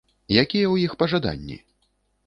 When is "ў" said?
0.45-0.75